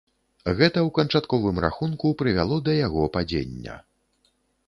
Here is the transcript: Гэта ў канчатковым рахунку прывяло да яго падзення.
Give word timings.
Гэта 0.59 0.79
ў 0.87 0.93
канчатковым 0.97 1.59
рахунку 1.65 2.15
прывяло 2.21 2.57
да 2.69 2.77
яго 2.79 3.03
падзення. 3.17 3.75